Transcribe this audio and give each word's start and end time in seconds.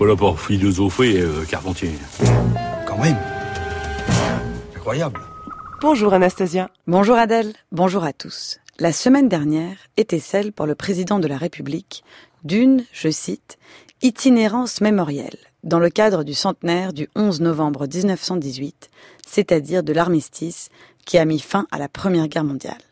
pas 0.00 0.06
là 0.06 0.16
pour 0.16 0.40
philosopher, 0.40 1.20
euh, 1.20 1.44
Carpentier. 1.44 1.90
Quand 2.86 2.96
même. 2.96 3.18
Incroyable. 4.74 5.20
Bonjour 5.82 6.14
Anastasia. 6.14 6.70
Bonjour 6.86 7.16
Adèle. 7.16 7.52
Bonjour 7.70 8.04
à 8.04 8.14
tous. 8.14 8.60
La 8.78 8.92
semaine 8.92 9.28
dernière 9.28 9.76
était 9.98 10.18
celle 10.18 10.52
pour 10.52 10.64
le 10.64 10.74
président 10.74 11.18
de 11.18 11.28
la 11.28 11.36
République 11.36 12.02
d'une, 12.44 12.86
je 12.94 13.10
cite, 13.10 13.58
itinérance 14.00 14.80
mémorielle 14.80 15.36
dans 15.64 15.78
le 15.78 15.90
cadre 15.90 16.24
du 16.24 16.32
centenaire 16.32 16.94
du 16.94 17.10
11 17.14 17.42
novembre 17.42 17.86
1918, 17.86 18.88
c'est-à-dire 19.26 19.82
de 19.82 19.92
l'armistice 19.92 20.70
qui 21.04 21.18
a 21.18 21.26
mis 21.26 21.40
fin 21.40 21.66
à 21.70 21.78
la 21.78 21.90
Première 21.90 22.28
Guerre 22.28 22.44
mondiale. 22.44 22.89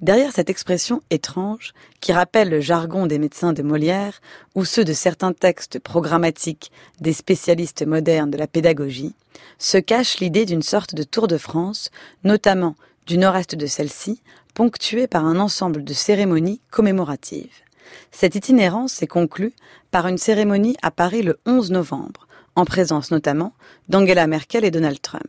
Derrière 0.00 0.32
cette 0.32 0.50
expression 0.50 1.00
étrange, 1.08 1.72
qui 2.00 2.12
rappelle 2.12 2.50
le 2.50 2.60
jargon 2.60 3.06
des 3.06 3.18
médecins 3.18 3.54
de 3.54 3.62
Molière 3.62 4.20
ou 4.54 4.64
ceux 4.64 4.84
de 4.84 4.92
certains 4.92 5.32
textes 5.32 5.78
programmatiques 5.78 6.70
des 7.00 7.14
spécialistes 7.14 7.86
modernes 7.86 8.30
de 8.30 8.36
la 8.36 8.46
pédagogie, 8.46 9.14
se 9.58 9.78
cache 9.78 10.18
l'idée 10.18 10.44
d'une 10.44 10.62
sorte 10.62 10.94
de 10.94 11.02
Tour 11.02 11.28
de 11.28 11.38
France, 11.38 11.90
notamment 12.24 12.76
du 13.06 13.16
nord-est 13.16 13.54
de 13.54 13.66
celle-ci, 13.66 14.20
ponctuée 14.52 15.06
par 15.06 15.24
un 15.24 15.38
ensemble 15.38 15.82
de 15.82 15.94
cérémonies 15.94 16.60
commémoratives. 16.70 17.62
Cette 18.10 18.34
itinérance 18.34 18.92
s'est 18.92 19.06
conclue 19.06 19.54
par 19.90 20.08
une 20.08 20.18
cérémonie 20.18 20.76
à 20.82 20.90
Paris 20.90 21.22
le 21.22 21.38
11 21.46 21.70
novembre, 21.70 22.26
en 22.54 22.64
présence 22.64 23.10
notamment 23.10 23.54
d'Angela 23.88 24.26
Merkel 24.26 24.64
et 24.64 24.70
Donald 24.70 25.00
Trump. 25.00 25.24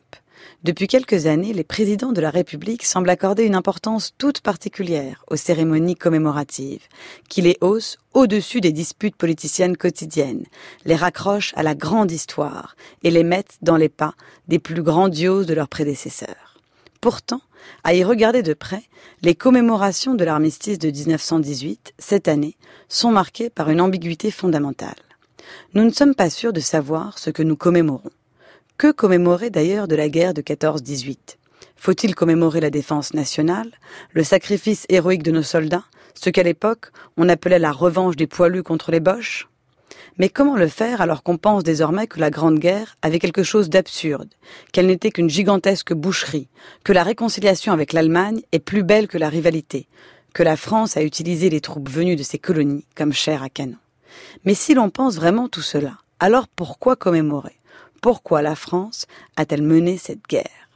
Depuis 0.63 0.87
quelques 0.87 1.27
années, 1.27 1.53
les 1.53 1.63
présidents 1.63 2.11
de 2.11 2.21
la 2.21 2.29
République 2.29 2.85
semblent 2.85 3.09
accorder 3.09 3.43
une 3.43 3.55
importance 3.55 4.13
toute 4.17 4.41
particulière 4.41 5.23
aux 5.29 5.35
cérémonies 5.35 5.95
commémoratives, 5.95 6.87
qui 7.29 7.41
les 7.41 7.57
haussent 7.61 7.97
au-dessus 8.13 8.61
des 8.61 8.71
disputes 8.71 9.15
politiciennes 9.15 9.77
quotidiennes, 9.77 10.45
les 10.85 10.95
raccrochent 10.95 11.53
à 11.55 11.63
la 11.63 11.75
grande 11.75 12.11
histoire 12.11 12.75
et 13.03 13.11
les 13.11 13.23
mettent 13.23 13.57
dans 13.61 13.77
les 13.77 13.89
pas 13.89 14.13
des 14.47 14.59
plus 14.59 14.81
grandioses 14.81 15.45
de 15.45 15.53
leurs 15.53 15.69
prédécesseurs. 15.69 16.59
Pourtant, 17.01 17.41
à 17.83 17.93
y 17.93 18.03
regarder 18.03 18.43
de 18.43 18.53
près, 18.53 18.83
les 19.21 19.35
commémorations 19.35 20.15
de 20.15 20.25
l'armistice 20.25 20.79
de 20.79 20.89
1918, 20.89 21.93
cette 21.99 22.27
année, 22.27 22.55
sont 22.89 23.11
marquées 23.11 23.49
par 23.49 23.69
une 23.69 23.81
ambiguïté 23.81 24.31
fondamentale. 24.31 24.95
Nous 25.73 25.83
ne 25.83 25.91
sommes 25.91 26.15
pas 26.15 26.29
sûrs 26.29 26.53
de 26.53 26.59
savoir 26.59 27.19
ce 27.19 27.29
que 27.29 27.43
nous 27.43 27.55
commémorons. 27.55 28.11
Que 28.77 28.91
commémorer 28.91 29.49
d'ailleurs 29.49 29.87
de 29.87 29.95
la 29.95 30.07
guerre 30.07 30.35
de 30.35 30.43
14-18 30.43 31.17
Faut-il 31.77 32.13
commémorer 32.13 32.59
la 32.59 32.69
défense 32.69 33.15
nationale, 33.15 33.71
le 34.13 34.23
sacrifice 34.23 34.85
héroïque 34.87 35.23
de 35.23 35.31
nos 35.31 35.41
soldats, 35.41 35.85
ce 36.13 36.29
qu'à 36.29 36.43
l'époque 36.43 36.91
on 37.17 37.27
appelait 37.27 37.57
la 37.57 37.71
revanche 37.71 38.15
des 38.15 38.27
poilus 38.27 38.61
contre 38.61 38.91
les 38.91 38.99
boches? 38.99 39.47
Mais 40.19 40.29
comment 40.29 40.55
le 40.55 40.67
faire 40.67 41.01
alors 41.01 41.23
qu'on 41.23 41.37
pense 41.37 41.63
désormais 41.63 42.05
que 42.05 42.19
la 42.19 42.29
Grande 42.29 42.59
Guerre 42.59 42.97
avait 43.01 43.17
quelque 43.17 43.41
chose 43.41 43.71
d'absurde, 43.71 44.29
qu'elle 44.71 44.85
n'était 44.85 45.09
qu'une 45.09 45.27
gigantesque 45.29 45.93
boucherie, 45.93 46.47
que 46.83 46.93
la 46.93 47.01
réconciliation 47.01 47.73
avec 47.73 47.93
l'Allemagne 47.93 48.43
est 48.51 48.59
plus 48.59 48.83
belle 48.83 49.07
que 49.07 49.17
la 49.17 49.29
rivalité, 49.29 49.87
que 50.35 50.43
la 50.43 50.55
France 50.55 50.97
a 50.97 51.01
utilisé 51.01 51.49
les 51.49 51.61
troupes 51.61 51.89
venues 51.89 52.15
de 52.15 52.21
ses 52.21 52.37
colonies 52.37 52.85
comme 52.95 53.11
chair 53.11 53.41
à 53.41 53.49
canon? 53.49 53.77
Mais 54.45 54.53
si 54.53 54.75
l'on 54.75 54.91
pense 54.91 55.15
vraiment 55.15 55.49
tout 55.49 55.63
cela, 55.63 55.97
alors 56.19 56.47
pourquoi 56.47 56.95
commémorer? 56.95 57.56
Pourquoi 58.01 58.41
la 58.41 58.55
France 58.55 59.05
a-t-elle 59.35 59.63
mené 59.63 59.97
cette 59.97 60.27
guerre? 60.27 60.69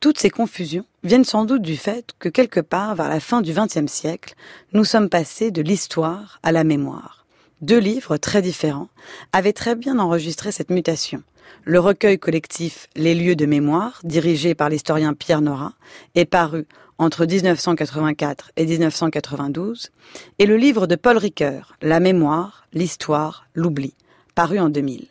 Toutes 0.00 0.18
ces 0.18 0.30
confusions 0.30 0.84
viennent 1.02 1.24
sans 1.24 1.44
doute 1.44 1.62
du 1.62 1.76
fait 1.76 2.12
que 2.18 2.28
quelque 2.28 2.60
part 2.60 2.94
vers 2.94 3.08
la 3.08 3.20
fin 3.20 3.40
du 3.40 3.52
XXe 3.52 3.90
siècle, 3.90 4.34
nous 4.72 4.84
sommes 4.84 5.08
passés 5.08 5.50
de 5.50 5.62
l'histoire 5.62 6.40
à 6.42 6.52
la 6.52 6.64
mémoire 6.64 7.24
deux 7.64 7.78
livres 7.78 8.16
très 8.16 8.42
différents, 8.42 8.88
avaient 9.32 9.52
très 9.52 9.74
bien 9.74 9.98
enregistré 9.98 10.52
cette 10.52 10.70
mutation. 10.70 11.22
Le 11.64 11.80
recueil 11.80 12.18
collectif 12.18 12.88
Les 12.94 13.14
lieux 13.14 13.36
de 13.36 13.46
mémoire, 13.46 14.00
dirigé 14.04 14.54
par 14.54 14.68
l'historien 14.68 15.14
Pierre 15.14 15.40
Nora, 15.40 15.72
est 16.14 16.26
paru 16.26 16.66
entre 16.98 17.24
1984 17.26 18.52
et 18.56 18.66
1992, 18.66 19.90
et 20.38 20.46
le 20.46 20.56
livre 20.56 20.86
de 20.86 20.94
Paul 20.94 21.16
Ricoeur, 21.16 21.74
La 21.80 22.00
mémoire, 22.00 22.66
l'histoire, 22.72 23.46
l'oubli, 23.54 23.94
paru 24.34 24.58
en 24.58 24.68
2000. 24.68 25.08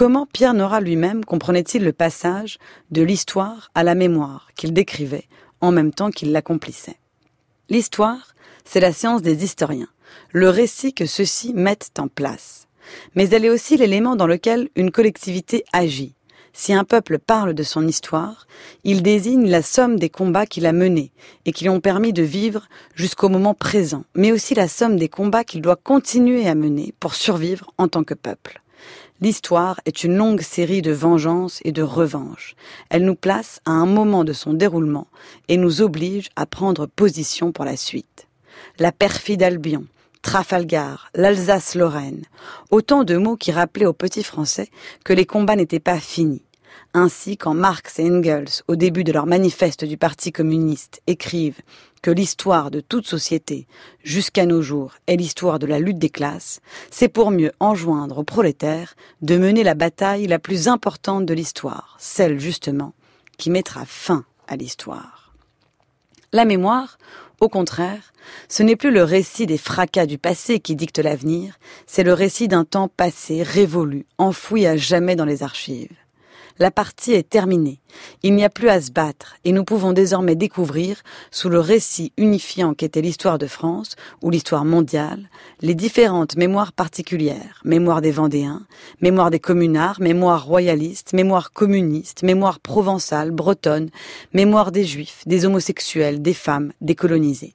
Comment 0.00 0.24
Pierre 0.24 0.54
Nora 0.54 0.80
lui-même 0.80 1.26
comprenait-il 1.26 1.84
le 1.84 1.92
passage 1.92 2.56
de 2.90 3.02
l'histoire 3.02 3.70
à 3.74 3.84
la 3.84 3.94
mémoire 3.94 4.48
qu'il 4.56 4.72
décrivait 4.72 5.28
en 5.60 5.72
même 5.72 5.92
temps 5.92 6.10
qu'il 6.10 6.32
l'accomplissait? 6.32 6.96
L'histoire, 7.68 8.34
c'est 8.64 8.80
la 8.80 8.94
science 8.94 9.20
des 9.20 9.44
historiens 9.44 9.90
le 10.32 10.48
récit 10.48 10.94
que 10.94 11.04
ceux-ci 11.04 11.52
mettent 11.52 11.90
en 11.98 12.08
place. 12.08 12.66
Mais 13.14 13.28
elle 13.28 13.44
est 13.44 13.50
aussi 13.50 13.76
l'élément 13.76 14.16
dans 14.16 14.26
lequel 14.26 14.70
une 14.74 14.90
collectivité 14.90 15.66
agit. 15.74 16.14
Si 16.54 16.72
un 16.72 16.84
peuple 16.84 17.18
parle 17.18 17.52
de 17.52 17.62
son 17.62 17.86
histoire, 17.86 18.46
il 18.84 19.02
désigne 19.02 19.50
la 19.50 19.60
somme 19.60 19.98
des 19.98 20.08
combats 20.08 20.46
qu'il 20.46 20.64
a 20.64 20.72
menés 20.72 21.12
et 21.44 21.52
qui 21.52 21.64
lui 21.64 21.70
ont 21.70 21.80
permis 21.80 22.14
de 22.14 22.22
vivre 22.22 22.68
jusqu'au 22.94 23.28
moment 23.28 23.52
présent, 23.52 24.04
mais 24.14 24.32
aussi 24.32 24.54
la 24.54 24.66
somme 24.66 24.96
des 24.96 25.10
combats 25.10 25.44
qu'il 25.44 25.60
doit 25.60 25.76
continuer 25.76 26.48
à 26.48 26.54
mener 26.54 26.94
pour 27.00 27.14
survivre 27.14 27.70
en 27.76 27.86
tant 27.86 28.02
que 28.02 28.14
peuple. 28.14 28.62
L'histoire 29.22 29.80
est 29.84 30.02
une 30.02 30.16
longue 30.16 30.40
série 30.40 30.80
de 30.80 30.92
vengeances 30.92 31.60
et 31.64 31.72
de 31.72 31.82
revanches. 31.82 32.54
Elle 32.88 33.04
nous 33.04 33.14
place 33.14 33.60
à 33.66 33.72
un 33.72 33.84
moment 33.84 34.24
de 34.24 34.32
son 34.32 34.54
déroulement 34.54 35.08
et 35.48 35.58
nous 35.58 35.82
oblige 35.82 36.30
à 36.36 36.46
prendre 36.46 36.86
position 36.86 37.52
pour 37.52 37.66
la 37.66 37.76
suite. 37.76 38.28
La 38.78 38.92
perfide 38.92 39.42
Albion, 39.42 39.84
Trafalgar, 40.22 41.10
l'Alsace-Lorraine, 41.14 42.24
autant 42.70 43.04
de 43.04 43.18
mots 43.18 43.36
qui 43.36 43.52
rappelaient 43.52 43.84
aux 43.84 43.92
petits 43.92 44.24
Français 44.24 44.70
que 45.04 45.12
les 45.12 45.26
combats 45.26 45.56
n'étaient 45.56 45.80
pas 45.80 46.00
finis. 46.00 46.42
Ainsi, 46.92 47.36
quand 47.36 47.54
Marx 47.54 48.00
et 48.00 48.10
Engels, 48.10 48.64
au 48.66 48.74
début 48.74 49.04
de 49.04 49.12
leur 49.12 49.26
manifeste 49.26 49.84
du 49.84 49.96
Parti 49.96 50.32
communiste, 50.32 51.00
écrivent 51.06 51.60
que 52.02 52.10
l'histoire 52.10 52.72
de 52.72 52.80
toute 52.80 53.06
société, 53.06 53.68
jusqu'à 54.02 54.44
nos 54.44 54.60
jours, 54.60 54.94
est 55.06 55.14
l'histoire 55.14 55.60
de 55.60 55.66
la 55.66 55.78
lutte 55.78 56.00
des 56.00 56.08
classes, 56.08 56.60
c'est 56.90 57.08
pour 57.08 57.30
mieux 57.30 57.52
enjoindre 57.60 58.18
aux 58.18 58.24
prolétaires 58.24 58.94
de 59.22 59.36
mener 59.36 59.62
la 59.62 59.74
bataille 59.74 60.26
la 60.26 60.40
plus 60.40 60.66
importante 60.66 61.26
de 61.26 61.34
l'histoire, 61.34 61.96
celle 62.00 62.40
justement 62.40 62.92
qui 63.38 63.50
mettra 63.50 63.84
fin 63.86 64.24
à 64.48 64.56
l'histoire. 64.56 65.32
La 66.32 66.44
mémoire, 66.44 66.98
au 67.38 67.48
contraire, 67.48 68.12
ce 68.48 68.64
n'est 68.64 68.76
plus 68.76 68.90
le 68.90 69.04
récit 69.04 69.46
des 69.46 69.58
fracas 69.58 70.06
du 70.06 70.18
passé 70.18 70.58
qui 70.58 70.74
dicte 70.74 70.98
l'avenir, 70.98 71.54
c'est 71.86 72.02
le 72.02 72.14
récit 72.14 72.48
d'un 72.48 72.64
temps 72.64 72.88
passé, 72.88 73.44
révolu, 73.44 74.06
enfoui 74.18 74.66
à 74.66 74.76
jamais 74.76 75.14
dans 75.14 75.24
les 75.24 75.44
archives. 75.44 75.99
La 76.60 76.70
partie 76.70 77.14
est 77.14 77.26
terminée. 77.26 77.80
Il 78.22 78.34
n'y 78.34 78.44
a 78.44 78.50
plus 78.50 78.68
à 78.68 78.82
se 78.82 78.90
battre 78.90 79.36
et 79.46 79.52
nous 79.52 79.64
pouvons 79.64 79.94
désormais 79.94 80.34
découvrir, 80.34 81.02
sous 81.30 81.48
le 81.48 81.58
récit 81.58 82.12
unifiant 82.18 82.74
qu'était 82.74 83.00
l'histoire 83.00 83.38
de 83.38 83.46
France 83.46 83.96
ou 84.20 84.28
l'histoire 84.28 84.66
mondiale, 84.66 85.30
les 85.62 85.74
différentes 85.74 86.36
mémoires 86.36 86.74
particulières. 86.74 87.62
Mémoire 87.64 88.02
des 88.02 88.10
Vendéens, 88.10 88.66
mémoire 89.00 89.30
des 89.30 89.40
communards, 89.40 90.02
mémoire 90.02 90.44
royaliste, 90.44 91.14
mémoire 91.14 91.52
communiste, 91.52 92.22
mémoire 92.22 92.60
provençale, 92.60 93.30
bretonne, 93.30 93.88
mémoire 94.34 94.70
des 94.70 94.84
juifs, 94.84 95.22
des 95.24 95.46
homosexuels, 95.46 96.20
des 96.20 96.34
femmes, 96.34 96.74
des 96.82 96.94
colonisés. 96.94 97.54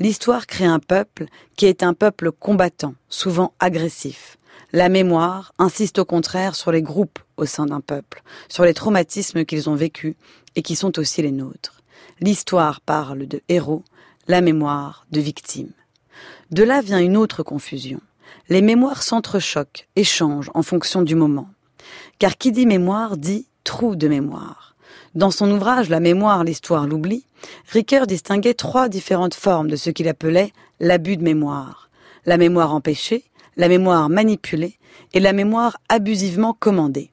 L'histoire 0.00 0.48
crée 0.48 0.64
un 0.64 0.80
peuple 0.80 1.26
qui 1.56 1.66
est 1.66 1.84
un 1.84 1.94
peuple 1.94 2.32
combattant, 2.32 2.94
souvent 3.08 3.52
agressif. 3.60 4.38
La 4.72 4.88
mémoire 4.88 5.52
insiste 5.58 5.98
au 5.98 6.04
contraire 6.04 6.54
sur 6.54 6.72
les 6.72 6.82
groupes 6.82 7.18
au 7.36 7.46
sein 7.46 7.66
d'un 7.66 7.80
peuple, 7.80 8.22
sur 8.48 8.64
les 8.64 8.74
traumatismes 8.74 9.44
qu'ils 9.44 9.70
ont 9.70 9.74
vécus 9.74 10.14
et 10.56 10.62
qui 10.62 10.76
sont 10.76 10.98
aussi 10.98 11.22
les 11.22 11.32
nôtres. 11.32 11.80
L'histoire 12.20 12.80
parle 12.80 13.26
de 13.26 13.40
héros, 13.48 13.82
la 14.28 14.40
mémoire 14.40 15.06
de 15.10 15.20
victimes. 15.20 15.72
De 16.50 16.62
là 16.62 16.80
vient 16.80 17.00
une 17.00 17.16
autre 17.16 17.42
confusion. 17.42 18.00
Les 18.48 18.62
mémoires 18.62 19.02
s'entrechoquent, 19.02 19.88
échangent 19.96 20.50
en 20.54 20.62
fonction 20.62 21.02
du 21.02 21.14
moment. 21.14 21.48
Car 22.18 22.36
qui 22.36 22.52
dit 22.52 22.66
mémoire 22.66 23.16
dit 23.16 23.46
trou 23.64 23.96
de 23.96 24.08
mémoire. 24.08 24.74
Dans 25.14 25.30
son 25.30 25.50
ouvrage 25.50 25.88
La 25.88 26.00
mémoire, 26.00 26.44
l'histoire, 26.44 26.86
l'oubli, 26.86 27.24
Ricoeur 27.68 28.06
distinguait 28.06 28.54
trois 28.54 28.88
différentes 28.88 29.34
formes 29.34 29.68
de 29.68 29.76
ce 29.76 29.90
qu'il 29.90 30.08
appelait 30.08 30.52
l'abus 30.80 31.16
de 31.16 31.22
mémoire. 31.22 31.88
La 32.26 32.36
mémoire 32.36 32.74
empêchée, 32.74 33.24
la 33.56 33.68
mémoire 33.68 34.08
manipulée 34.08 34.78
et 35.12 35.20
la 35.20 35.32
mémoire 35.32 35.78
abusivement 35.88 36.52
commandée. 36.52 37.10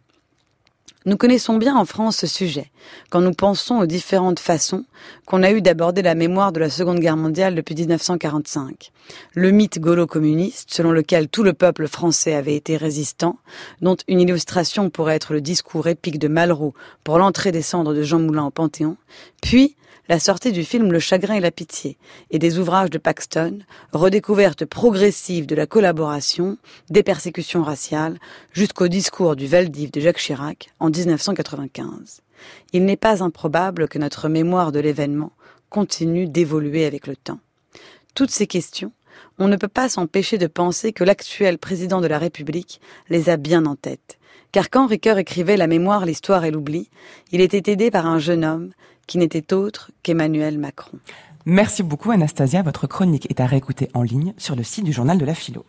Nous 1.07 1.17
connaissons 1.17 1.57
bien 1.57 1.75
en 1.75 1.85
France 1.85 2.17
ce 2.17 2.27
sujet, 2.27 2.69
quand 3.09 3.21
nous 3.21 3.33
pensons 3.33 3.79
aux 3.79 3.87
différentes 3.87 4.39
façons 4.39 4.85
qu'on 5.25 5.41
a 5.41 5.51
eu 5.51 5.59
d'aborder 5.59 6.03
la 6.03 6.13
mémoire 6.13 6.51
de 6.51 6.59
la 6.59 6.69
Seconde 6.69 6.99
Guerre 6.99 7.17
mondiale 7.17 7.55
depuis 7.55 7.73
1945. 7.73 8.91
Le 9.33 9.49
mythe 9.49 9.79
gaulo-communiste, 9.79 10.71
selon 10.71 10.91
lequel 10.91 11.27
tout 11.27 11.41
le 11.41 11.53
peuple 11.53 11.87
français 11.87 12.35
avait 12.35 12.55
été 12.55 12.77
résistant, 12.77 13.39
dont 13.81 13.97
une 14.07 14.21
illustration 14.21 14.91
pourrait 14.91 15.15
être 15.15 15.33
le 15.33 15.41
discours 15.41 15.87
épique 15.87 16.19
de 16.19 16.27
Malraux 16.27 16.75
pour 17.03 17.17
l'entrée 17.17 17.51
des 17.51 17.63
cendres 17.63 17.95
de 17.95 18.03
Jean 18.03 18.19
Moulin 18.19 18.45
au 18.45 18.51
Panthéon, 18.51 18.95
puis 19.41 19.75
la 20.11 20.19
sortie 20.19 20.51
du 20.51 20.65
film 20.65 20.91
Le 20.91 20.99
chagrin 20.99 21.35
et 21.35 21.39
la 21.39 21.51
pitié 21.51 21.97
et 22.31 22.37
des 22.37 22.59
ouvrages 22.59 22.89
de 22.89 22.97
Paxton, 22.97 23.59
redécouverte 23.93 24.65
progressive 24.65 25.45
de 25.45 25.55
la 25.55 25.67
collaboration, 25.67 26.57
des 26.89 27.01
persécutions 27.01 27.63
raciales, 27.63 28.19
jusqu'au 28.51 28.89
discours 28.89 29.37
du 29.37 29.47
Valdiv 29.47 29.89
de 29.89 30.01
Jacques 30.01 30.17
Chirac 30.17 30.67
en 30.81 30.89
1995. 30.89 32.23
Il 32.73 32.83
n'est 32.83 32.97
pas 32.97 33.23
improbable 33.23 33.87
que 33.87 33.99
notre 33.99 34.27
mémoire 34.27 34.73
de 34.73 34.81
l'événement 34.81 35.31
continue 35.69 36.27
d'évoluer 36.27 36.83
avec 36.83 37.07
le 37.07 37.15
temps. 37.15 37.39
Toutes 38.13 38.31
ces 38.31 38.47
questions, 38.47 38.91
on 39.39 39.47
ne 39.47 39.55
peut 39.55 39.69
pas 39.69 39.87
s'empêcher 39.87 40.37
de 40.37 40.47
penser 40.47 40.91
que 40.91 41.05
l'actuel 41.05 41.57
président 41.57 42.01
de 42.01 42.07
la 42.07 42.19
République 42.19 42.81
les 43.07 43.29
a 43.29 43.37
bien 43.37 43.65
en 43.65 43.77
tête. 43.77 44.19
Car 44.51 44.69
quand 44.69 44.87
Ricoeur 44.87 45.17
écrivait 45.17 45.55
La 45.55 45.67
mémoire, 45.67 46.05
l'histoire 46.05 46.43
et 46.43 46.51
l'oubli, 46.51 46.89
il 47.31 47.39
était 47.39 47.71
aidé 47.71 47.89
par 47.89 48.05
un 48.05 48.19
jeune 48.19 48.43
homme 48.43 48.71
qui 49.07 49.17
n'était 49.17 49.53
autre 49.53 49.91
qu'Emmanuel 50.03 50.57
Macron. 50.57 50.97
Merci 51.45 51.83
beaucoup 51.83 52.11
Anastasia, 52.11 52.61
votre 52.61 52.85
chronique 52.85 53.29
est 53.29 53.39
à 53.39 53.45
réécouter 53.45 53.89
en 53.93 54.03
ligne 54.03 54.33
sur 54.37 54.55
le 54.55 54.63
site 54.63 54.85
du 54.85 54.93
journal 54.93 55.17
de 55.17 55.25
la 55.25 55.33
philo. 55.33 55.65